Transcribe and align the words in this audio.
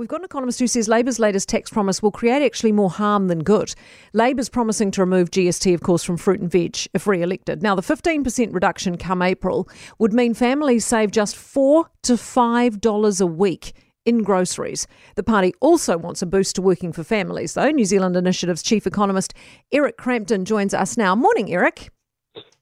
We've 0.00 0.08
got 0.08 0.20
an 0.20 0.24
economist 0.24 0.58
who 0.58 0.66
says 0.66 0.88
Labour's 0.88 1.18
latest 1.18 1.50
tax 1.50 1.68
promise 1.68 2.02
will 2.02 2.10
create 2.10 2.42
actually 2.42 2.72
more 2.72 2.88
harm 2.88 3.28
than 3.28 3.44
good. 3.44 3.74
Labour's 4.14 4.48
promising 4.48 4.90
to 4.92 5.02
remove 5.02 5.30
GST, 5.30 5.74
of 5.74 5.82
course, 5.82 6.02
from 6.02 6.16
fruit 6.16 6.40
and 6.40 6.50
veg 6.50 6.78
if 6.94 7.06
re 7.06 7.20
elected. 7.20 7.62
Now, 7.62 7.74
the 7.74 7.82
15% 7.82 8.54
reduction 8.54 8.96
come 8.96 9.20
April 9.20 9.68
would 9.98 10.14
mean 10.14 10.32
families 10.32 10.86
save 10.86 11.10
just 11.10 11.36
4 11.36 11.84
to 12.04 12.14
$5 12.14 13.20
a 13.20 13.26
week 13.26 13.74
in 14.06 14.22
groceries. 14.22 14.86
The 15.16 15.22
party 15.22 15.52
also 15.60 15.98
wants 15.98 16.22
a 16.22 16.26
boost 16.26 16.54
to 16.54 16.62
working 16.62 16.94
for 16.94 17.04
families, 17.04 17.52
though. 17.52 17.70
New 17.70 17.84
Zealand 17.84 18.16
Initiative's 18.16 18.62
chief 18.62 18.86
economist 18.86 19.34
Eric 19.70 19.98
Crampton 19.98 20.46
joins 20.46 20.72
us 20.72 20.96
now. 20.96 21.14
Morning, 21.14 21.52
Eric. 21.52 21.90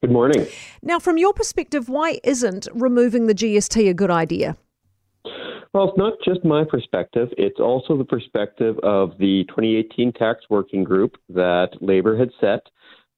Good 0.01 0.11
morning. 0.11 0.45
Now, 0.83 0.99
from 0.99 1.17
your 1.17 1.31
perspective, 1.31 1.87
why 1.87 2.19
isn't 2.25 2.67
removing 2.73 3.27
the 3.27 3.33
GST 3.33 3.89
a 3.89 3.93
good 3.93 4.11
idea? 4.11 4.57
Well, 5.73 5.89
it's 5.89 5.97
not 5.97 6.13
just 6.25 6.43
my 6.43 6.63
perspective. 6.63 7.29
It's 7.37 7.59
also 7.59 7.95
the 7.95 8.03
perspective 8.03 8.79
of 8.79 9.11
the 9.19 9.45
2018 9.49 10.13
tax 10.13 10.45
working 10.49 10.83
group 10.83 11.17
that 11.29 11.69
Labour 11.79 12.17
had 12.17 12.31
set. 12.41 12.61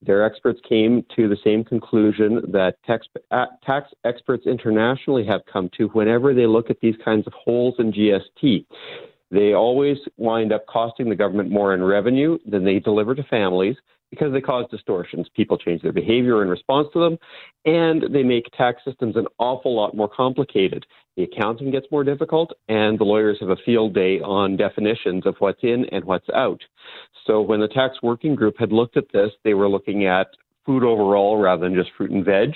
Their 0.01 0.25
experts 0.25 0.59
came 0.67 1.05
to 1.15 1.29
the 1.29 1.37
same 1.45 1.63
conclusion 1.63 2.41
that 2.51 2.75
tax, 2.85 3.07
uh, 3.29 3.45
tax 3.63 3.89
experts 4.03 4.47
internationally 4.47 5.25
have 5.25 5.41
come 5.51 5.69
to 5.77 5.87
whenever 5.89 6.33
they 6.33 6.45
look 6.45 6.69
at 6.69 6.81
these 6.81 6.95
kinds 7.05 7.25
of 7.25 7.33
holes 7.33 7.75
in 7.79 7.93
GST. 7.93 8.65
They 9.29 9.53
always 9.53 9.97
wind 10.17 10.51
up 10.51 10.65
costing 10.67 11.07
the 11.07 11.15
government 11.15 11.51
more 11.51 11.73
in 11.73 11.81
revenue 11.81 12.37
than 12.45 12.65
they 12.65 12.79
deliver 12.79 13.15
to 13.15 13.23
families 13.23 13.77
because 14.11 14.31
they 14.31 14.41
cause 14.41 14.65
distortions. 14.69 15.27
People 15.35 15.57
change 15.57 15.81
their 15.81 15.93
behavior 15.93 16.43
in 16.43 16.49
response 16.49 16.87
to 16.93 16.99
them, 16.99 17.17
and 17.65 18.13
they 18.13 18.23
make 18.23 18.45
tax 18.55 18.81
systems 18.85 19.15
an 19.15 19.25
awful 19.39 19.75
lot 19.75 19.95
more 19.95 20.09
complicated. 20.09 20.85
The 21.17 21.23
accounting 21.23 21.71
gets 21.71 21.87
more 21.91 22.03
difficult, 22.03 22.51
and 22.69 22.99
the 22.99 23.05
lawyers 23.05 23.37
have 23.39 23.49
a 23.49 23.57
field 23.65 23.95
day 23.95 24.19
on 24.19 24.57
definitions 24.57 25.25
of 25.25 25.35
what's 25.39 25.63
in 25.63 25.85
and 25.91 26.03
what's 26.05 26.29
out. 26.35 26.61
So 27.25 27.41
when 27.41 27.61
the 27.61 27.67
tax 27.67 27.97
working 28.03 28.35
group 28.35 28.55
had 28.59 28.71
looked 28.71 28.97
at 28.97 29.11
this, 29.11 29.31
they 29.43 29.53
were 29.53 29.69
looking 29.69 30.05
at 30.05 30.27
food 30.65 30.83
overall 30.83 31.37
rather 31.37 31.63
than 31.63 31.75
just 31.75 31.89
fruit 31.97 32.11
and 32.11 32.23
veg. 32.23 32.53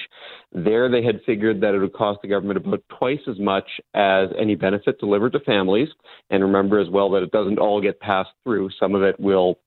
There, 0.54 0.90
they 0.90 1.04
had 1.04 1.22
figured 1.26 1.62
that 1.62 1.74
it 1.74 1.80
would 1.80 1.94
cost 1.94 2.22
the 2.22 2.28
government 2.28 2.58
about 2.58 2.84
twice 3.00 3.20
as 3.28 3.40
much 3.40 3.66
as 3.94 4.30
any 4.40 4.56
benefit 4.56 5.00
delivered 5.00 5.34
to 5.34 5.40
families. 5.40 5.90
And 6.30 6.44
remember 6.44 6.80
as 6.80 6.90
well 6.90 7.10
that 7.12 7.24
it 7.24 7.32
doesn't 7.32 7.60
all 7.60 7.82
get 7.82 8.00
passed 8.00 8.30
through. 8.44 8.70
Some 8.80 8.96
of 8.96 9.02
it 9.02 9.20
will 9.20 9.58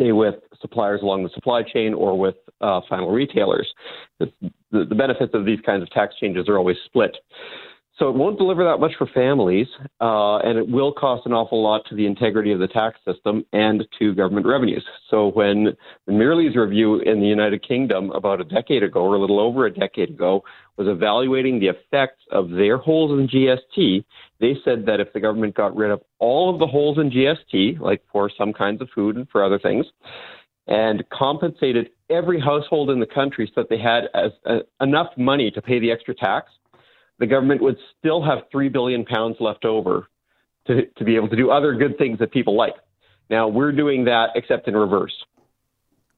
with 0.00 0.36
suppliers 0.60 1.00
along 1.02 1.22
the 1.22 1.30
supply 1.30 1.62
chain 1.62 1.92
or 1.94 2.18
with 2.18 2.36
uh, 2.60 2.80
final 2.88 3.10
retailers. 3.10 3.68
The, 4.18 4.32
the 4.72 4.94
benefits 4.94 5.32
of 5.34 5.44
these 5.44 5.60
kinds 5.60 5.82
of 5.82 5.90
tax 5.90 6.14
changes 6.20 6.48
are 6.48 6.56
always 6.58 6.76
split. 6.86 7.16
So 7.98 8.08
it 8.08 8.14
won't 8.14 8.38
deliver 8.38 8.64
that 8.64 8.78
much 8.78 8.92
for 8.96 9.06
families, 9.08 9.66
uh, 10.00 10.38
and 10.38 10.56
it 10.56 10.66
will 10.66 10.90
cost 10.90 11.26
an 11.26 11.34
awful 11.34 11.62
lot 11.62 11.82
to 11.90 11.94
the 11.94 12.06
integrity 12.06 12.50
of 12.50 12.58
the 12.58 12.68
tax 12.68 12.98
system 13.06 13.44
and 13.52 13.86
to 13.98 14.14
government 14.14 14.46
revenues. 14.46 14.82
So 15.10 15.28
when 15.28 15.76
the 16.06 16.12
Mirrlees 16.12 16.56
review 16.56 17.00
in 17.00 17.20
the 17.20 17.26
United 17.26 17.66
Kingdom 17.66 18.10
about 18.12 18.40
a 18.40 18.44
decade 18.44 18.82
ago, 18.82 19.00
or 19.00 19.16
a 19.16 19.20
little 19.20 19.38
over 19.38 19.66
a 19.66 19.70
decade 19.70 20.08
ago, 20.08 20.42
was 20.78 20.88
evaluating 20.88 21.60
the 21.60 21.66
effects 21.66 22.22
of 22.32 22.48
their 22.48 22.78
holes 22.78 23.18
in 23.18 23.28
GST, 23.28 24.02
they 24.38 24.56
said 24.64 24.86
that 24.86 25.00
if 25.00 25.12
the 25.12 25.20
government 25.20 25.54
got 25.54 25.76
rid 25.76 25.90
of 25.90 26.00
all 26.20 26.50
of 26.50 26.58
the 26.58 26.66
holes 26.66 26.96
in 26.96 27.10
GST, 27.10 27.80
like 27.80 28.02
for 28.10 28.30
some 28.38 28.54
kinds 28.54 28.80
of 28.80 28.88
food 28.94 29.16
and 29.16 29.28
for 29.28 29.44
other 29.44 29.58
things, 29.58 29.84
and 30.66 31.04
compensated 31.10 31.90
every 32.08 32.40
household 32.40 32.88
in 32.88 33.00
the 33.00 33.06
country 33.06 33.50
so 33.54 33.60
that 33.60 33.68
they 33.68 33.78
had 33.78 34.04
as, 34.14 34.30
uh, 34.46 34.60
enough 34.80 35.08
money 35.18 35.50
to 35.50 35.60
pay 35.60 35.78
the 35.78 35.90
extra 35.90 36.14
tax, 36.14 36.50
the 37.20 37.26
government 37.26 37.62
would 37.62 37.76
still 37.98 38.22
have 38.22 38.40
three 38.50 38.68
billion 38.68 39.04
pounds 39.04 39.36
left 39.38 39.64
over 39.64 40.08
to, 40.66 40.86
to 40.86 41.04
be 41.04 41.14
able 41.14 41.28
to 41.28 41.36
do 41.36 41.50
other 41.50 41.74
good 41.74 41.96
things 41.98 42.18
that 42.18 42.32
people 42.32 42.56
like. 42.56 42.74
Now 43.28 43.46
we're 43.46 43.72
doing 43.72 44.04
that 44.06 44.30
except 44.34 44.66
in 44.66 44.76
reverse. 44.76 45.12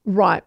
Right. 0.06 0.42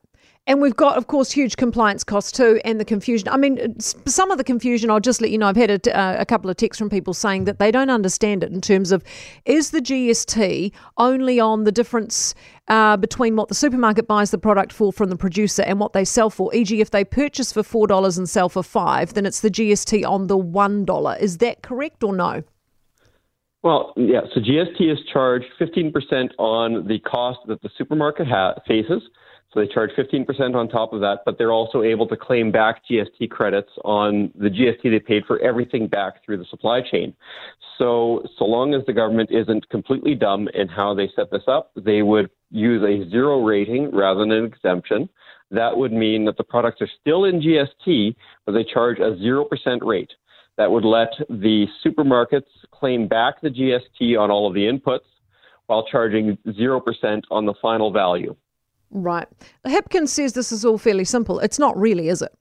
And 0.48 0.62
we've 0.62 0.76
got, 0.76 0.96
of 0.96 1.08
course, 1.08 1.32
huge 1.32 1.58
compliance 1.58 2.04
costs 2.04 2.32
too, 2.32 2.62
and 2.64 2.80
the 2.80 2.86
confusion. 2.86 3.28
I 3.30 3.38
mean, 3.38 3.80
some 3.80 4.30
of 4.30 4.38
the 4.38 4.44
confusion, 4.44 4.92
I'll 4.92 5.00
just 5.00 5.20
let 5.20 5.32
you 5.32 5.40
know, 5.40 5.48
I've 5.48 5.56
had 5.56 5.88
a, 5.88 5.98
uh, 5.98 6.18
a, 6.20 6.26
couple 6.26 6.52
of 6.52 6.58
texts 6.58 6.78
from 6.78 6.88
people 6.88 7.16
saying 7.16 7.46
that 7.46 7.58
they 7.58 7.72
don't 7.72 7.90
understand 7.90 8.44
it 8.44 8.52
in 8.52 8.62
terms 8.62 8.92
of 8.92 9.04
is 9.46 9.72
the 9.72 9.82
GST 9.82 10.72
only 10.98 11.40
on 11.40 11.64
the 11.64 11.72
difference 11.72 12.36
uh, 12.68 12.96
between 12.96 13.36
what 13.36 13.48
the 13.48 13.56
supermarket 13.56 14.08
buys 14.08 14.30
the 14.30 14.38
product 14.38 14.72
for 14.72 14.94
from 14.94 15.10
the 15.10 15.16
producer 15.16 15.64
and 15.64 15.80
what 15.80 15.94
they 15.94 16.06
sell 16.06 16.30
for? 16.30 16.54
E.g., 16.54 16.80
if 16.80 16.92
they 16.92 17.04
purchase 17.04 17.52
for 17.52 17.64
$4 17.64 18.18
and 18.18 18.30
sell 18.30 18.50
for 18.50 18.62
5 18.62 19.14
then 19.16 19.26
it's 19.26 19.42
the 19.42 19.50
GST 19.50 20.08
on 20.08 20.28
the 20.28 20.38
$1. 20.38 21.20
Is 21.22 21.40
that 21.40 21.64
correct 21.64 22.04
or 22.04 22.16
no? 22.16 22.44
Well, 23.64 23.94
yeah, 23.98 24.22
so 24.32 24.42
GST 24.42 24.92
is 24.92 25.00
charged 25.12 25.48
15% 25.60 26.30
on 26.38 26.88
the 26.88 27.00
cost 27.00 27.40
that 27.48 27.64
the 27.64 27.70
supermarket 27.80 28.28
ha- 28.28 28.54
faces. 28.68 29.02
So 29.56 29.62
they 29.62 29.68
charge 29.68 29.92
15% 29.98 30.54
on 30.54 30.68
top 30.68 30.92
of 30.92 31.00
that, 31.00 31.20
but 31.26 31.38
they're 31.38 31.54
also 31.54 31.82
able 31.82 32.06
to 32.10 32.18
claim 32.18 32.52
back 32.52 32.82
GST 32.92 33.30
credits 33.30 33.70
on 33.86 34.30
the 34.36 34.50
GST 34.50 34.84
they 34.84 35.00
paid 35.00 35.24
for 35.26 35.40
everything 35.40 35.88
back 35.88 36.26
through 36.26 36.40
the 36.40 36.46
supply 36.50 36.82
chain. 36.82 37.16
So, 37.78 38.22
so 38.38 38.44
long 38.44 38.74
as 38.74 38.86
the 38.86 38.92
government 38.92 39.30
isn't 39.32 39.70
completely 39.70 40.14
dumb 40.14 40.50
in 40.54 40.68
how 40.68 40.94
they 40.94 41.10
set 41.16 41.32
this 41.32 41.44
up, 41.48 41.72
they 41.78 42.02
would 42.02 42.30
use 42.52 42.84
a 42.84 43.10
zero 43.10 43.46
rating 43.46 43.96
rather 43.96 44.20
than 44.20 44.32
an 44.32 44.44
exemption. 44.44 45.08
That 45.52 45.78
would 45.78 45.94
mean 45.94 46.26
that 46.26 46.36
the 46.36 46.44
products 46.44 46.82
are 46.82 46.90
still 47.00 47.24
in 47.24 47.40
GST, 47.40 48.14
but 48.46 48.52
they 48.52 48.66
charge 48.66 49.00
a 49.00 49.16
0% 49.16 49.48
rate. 49.84 50.12
That 50.58 50.70
would 50.70 50.84
let 50.84 51.14
the 51.30 51.68
supermarkets 51.86 52.44
claim 52.72 53.08
back 53.08 53.40
the 53.40 53.50
GST 53.50 54.20
on 54.20 54.32
all 54.32 54.50
of 54.50 54.54
the 54.54 54.66
inputs 54.66 55.08
while 55.68 55.86
charging 55.88 56.38
0% 56.46 57.22
on 57.32 57.46
the 57.46 57.54
final 57.62 57.90
value. 57.92 58.36
Right. 58.92 59.28
Hipkins 59.66 60.10
says 60.10 60.34
this 60.34 60.52
is 60.52 60.64
all 60.64 60.78
fairly 60.78 61.06
simple. 61.06 61.40
It's 61.40 61.60
not 61.60 61.78
really, 61.78 62.10
is 62.10 62.22
it? 62.22 62.34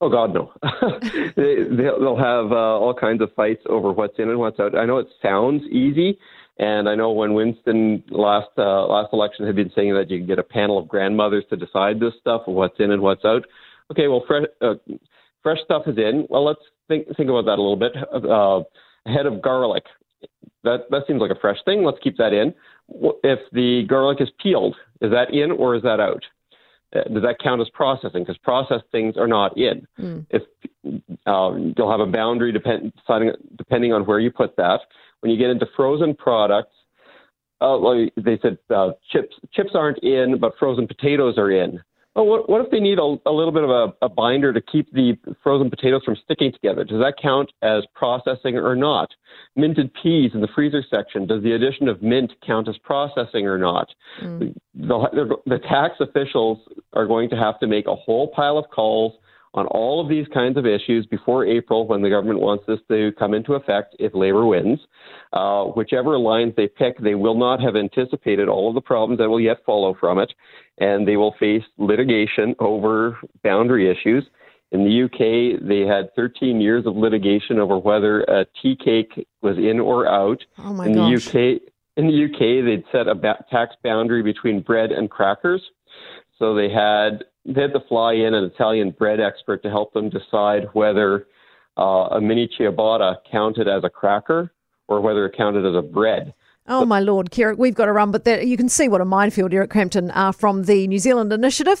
Oh 0.00 0.08
God, 0.08 0.32
no! 0.32 0.52
they, 1.36 1.64
will 1.98 2.16
have 2.16 2.52
uh, 2.52 2.78
all 2.78 2.94
kinds 2.94 3.20
of 3.20 3.32
fights 3.34 3.62
over 3.68 3.90
what's 3.90 4.16
in 4.18 4.30
and 4.30 4.38
what's 4.38 4.60
out. 4.60 4.78
I 4.78 4.86
know 4.86 4.98
it 4.98 5.08
sounds 5.20 5.64
easy, 5.72 6.18
and 6.58 6.88
I 6.88 6.94
know 6.94 7.10
when 7.10 7.34
Winston 7.34 8.04
last 8.08 8.50
uh, 8.56 8.86
last 8.86 9.12
election 9.12 9.44
had 9.44 9.56
been 9.56 9.72
saying 9.74 9.94
that 9.94 10.08
you 10.08 10.18
can 10.18 10.28
get 10.28 10.38
a 10.38 10.44
panel 10.44 10.78
of 10.78 10.86
grandmothers 10.86 11.44
to 11.50 11.56
decide 11.56 11.98
this 11.98 12.12
stuff, 12.20 12.42
what's 12.46 12.78
in 12.78 12.92
and 12.92 13.02
what's 13.02 13.24
out. 13.24 13.42
Okay, 13.90 14.06
well, 14.06 14.22
fresh 14.24 14.44
uh, 14.60 14.74
fresh 15.42 15.58
stuff 15.64 15.82
is 15.88 15.98
in. 15.98 16.28
Well, 16.30 16.44
let's 16.44 16.60
think 16.86 17.08
think 17.16 17.28
about 17.28 17.46
that 17.46 17.58
a 17.58 17.62
little 17.62 17.76
bit. 17.76 17.92
Uh, 18.12 18.62
a 19.06 19.12
head 19.12 19.26
of 19.26 19.42
garlic. 19.42 19.84
That 20.64 20.90
that 20.90 21.02
seems 21.06 21.20
like 21.20 21.30
a 21.30 21.40
fresh 21.40 21.58
thing. 21.64 21.84
Let's 21.84 21.98
keep 22.02 22.16
that 22.18 22.32
in 22.32 22.54
if 23.24 23.40
the 23.52 23.84
garlic 23.88 24.20
is 24.20 24.28
peeled, 24.42 24.76
is 25.00 25.10
that 25.10 25.32
in 25.32 25.50
or 25.52 25.74
is 25.74 25.82
that 25.82 26.00
out? 26.00 26.24
Uh, 26.94 27.02
does 27.12 27.22
that 27.22 27.36
count 27.42 27.60
as 27.60 27.68
processing? 27.70 28.22
Because 28.22 28.38
processed 28.38 28.84
things 28.90 29.16
are 29.16 29.26
not 29.26 29.56
in. 29.58 29.86
Mm. 29.98 30.26
If 30.30 30.42
uh, 31.26 31.54
you'll 31.76 31.90
have 31.90 32.00
a 32.00 32.10
boundary 32.10 32.50
depend, 32.50 32.92
depending 33.56 33.92
on 33.92 34.06
where 34.06 34.18
you 34.18 34.30
put 34.30 34.56
that. 34.56 34.80
When 35.20 35.30
you 35.30 35.36
get 35.36 35.50
into 35.50 35.66
frozen 35.76 36.14
products, 36.14 36.72
uh, 37.60 37.76
well, 37.80 38.06
they 38.16 38.38
said 38.40 38.56
uh, 38.74 38.92
chips 39.10 39.34
chips 39.52 39.70
aren't 39.74 39.98
in, 39.98 40.38
but 40.38 40.52
frozen 40.58 40.86
potatoes 40.86 41.36
are 41.36 41.50
in. 41.50 41.80
Well, 42.14 42.26
what, 42.26 42.48
what 42.48 42.64
if 42.64 42.70
they 42.70 42.80
need 42.80 42.98
a, 42.98 43.16
a 43.26 43.30
little 43.30 43.52
bit 43.52 43.62
of 43.62 43.70
a, 43.70 43.94
a, 44.02 44.08
binder 44.08 44.52
to 44.52 44.60
keep 44.60 44.92
the 44.92 45.16
frozen 45.42 45.70
potatoes 45.70 46.02
from 46.04 46.16
sticking 46.24 46.52
together? 46.52 46.82
Does 46.82 47.00
that 47.00 47.14
count 47.20 47.52
as 47.62 47.84
processing 47.94 48.56
or 48.56 48.74
not? 48.74 49.10
Minted 49.54 49.92
peas 50.02 50.32
in 50.34 50.40
the 50.40 50.48
freezer 50.54 50.82
section, 50.90 51.26
does 51.26 51.42
the 51.42 51.52
addition 51.52 51.88
of 51.88 52.02
mint 52.02 52.32
count 52.44 52.68
as 52.68 52.76
processing 52.78 53.46
or 53.46 53.58
not? 53.58 53.88
Mm. 54.22 54.54
The, 54.74 55.36
the 55.46 55.58
tax 55.58 55.94
officials 56.00 56.58
are 56.92 57.06
going 57.06 57.30
to 57.30 57.36
have 57.36 57.60
to 57.60 57.66
make 57.66 57.86
a 57.86 57.94
whole 57.94 58.28
pile 58.28 58.58
of 58.58 58.68
calls 58.70 59.14
on 59.58 59.66
all 59.66 60.00
of 60.00 60.08
these 60.08 60.26
kinds 60.32 60.56
of 60.56 60.64
issues 60.64 61.04
before 61.06 61.44
April 61.44 61.86
when 61.86 62.00
the 62.00 62.08
government 62.08 62.40
wants 62.40 62.64
this 62.66 62.78
to 62.88 63.10
come 63.18 63.34
into 63.34 63.54
effect 63.54 63.96
if 63.98 64.14
Labour 64.14 64.46
wins. 64.46 64.78
Uh, 65.32 65.64
whichever 65.64 66.16
lines 66.16 66.54
they 66.56 66.68
pick, 66.68 66.98
they 66.98 67.16
will 67.16 67.36
not 67.36 67.60
have 67.60 67.74
anticipated 67.74 68.48
all 68.48 68.68
of 68.68 68.74
the 68.74 68.80
problems 68.80 69.18
that 69.18 69.28
will 69.28 69.40
yet 69.40 69.58
follow 69.66 69.94
from 69.98 70.18
it, 70.18 70.32
and 70.78 71.06
they 71.06 71.16
will 71.16 71.34
face 71.40 71.64
litigation 71.76 72.54
over 72.60 73.18
boundary 73.42 73.90
issues. 73.90 74.24
In 74.70 74.84
the 74.84 75.04
UK, 75.04 75.60
they 75.66 75.80
had 75.80 76.14
13 76.14 76.60
years 76.60 76.86
of 76.86 76.94
litigation 76.94 77.58
over 77.58 77.78
whether 77.78 78.20
a 78.22 78.46
tea 78.62 78.76
cake 78.76 79.26
was 79.42 79.56
in 79.58 79.80
or 79.80 80.06
out. 80.06 80.44
Oh 80.58 80.72
my 80.72 80.86
in 80.86 80.94
gosh. 80.94 81.24
the 81.32 81.54
UK, 81.54 81.62
in 81.96 82.06
the 82.06 82.24
UK, 82.26 82.64
they'd 82.64 82.84
set 82.92 83.08
a 83.08 83.14
ba- 83.14 83.44
tax 83.50 83.74
boundary 83.82 84.22
between 84.22 84.60
bread 84.60 84.92
and 84.92 85.10
crackers. 85.10 85.62
So 86.38 86.54
they 86.54 86.70
had 86.70 87.24
they 87.54 87.62
had 87.62 87.72
to 87.72 87.80
fly 87.88 88.12
in 88.12 88.34
an 88.34 88.44
Italian 88.44 88.90
bread 88.90 89.20
expert 89.20 89.62
to 89.62 89.70
help 89.70 89.92
them 89.92 90.10
decide 90.10 90.68
whether 90.72 91.26
uh, 91.78 92.08
a 92.10 92.20
mini 92.20 92.48
ciabatta 92.58 93.16
counted 93.30 93.68
as 93.68 93.84
a 93.84 93.90
cracker 93.90 94.52
or 94.86 95.00
whether 95.00 95.26
it 95.26 95.36
counted 95.36 95.66
as 95.66 95.74
a 95.74 95.82
bread. 95.82 96.34
Oh, 96.66 96.84
my 96.84 97.00
Lord, 97.00 97.30
Kerrick, 97.30 97.58
we've 97.58 97.74
got 97.74 97.86
to 97.86 97.92
run, 97.92 98.10
but 98.10 98.24
there, 98.24 98.42
you 98.42 98.58
can 98.58 98.68
see 98.68 98.88
what 98.88 99.00
a 99.00 99.04
minefield 99.04 99.54
Eric 99.54 99.70
Crampton 99.70 100.10
are 100.10 100.34
from 100.34 100.64
the 100.64 100.86
New 100.86 100.98
Zealand 100.98 101.32
Initiative. 101.32 101.80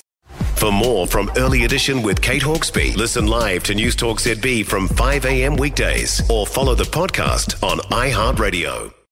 For 0.56 0.72
more 0.72 1.06
from 1.06 1.30
Early 1.36 1.64
Edition 1.64 2.02
with 2.02 2.20
Kate 2.20 2.42
Hawkesby, 2.42 2.96
listen 2.96 3.26
live 3.26 3.62
to 3.64 3.74
News 3.74 3.94
Talk 3.94 4.18
ZB 4.18 4.64
from 4.66 4.88
5 4.88 5.26
a.m. 5.26 5.56
weekdays 5.56 6.28
or 6.30 6.46
follow 6.46 6.74
the 6.74 6.84
podcast 6.84 7.62
on 7.62 7.78
iHeartRadio. 7.90 8.97